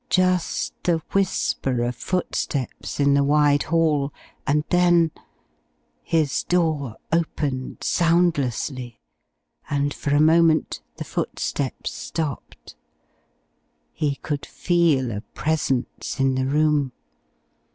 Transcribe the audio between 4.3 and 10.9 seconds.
and then his door opened soundlessly and for a moment